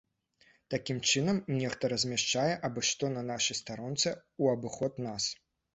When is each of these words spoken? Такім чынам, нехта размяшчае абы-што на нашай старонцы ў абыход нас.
Такім 0.73 0.97
чынам, 1.11 1.37
нехта 1.59 1.83
размяшчае 1.95 2.49
абы-што 2.71 3.13
на 3.19 3.27
нашай 3.31 3.63
старонцы 3.65 4.09
ў 4.17 4.43
абыход 4.57 5.01
нас. 5.11 5.35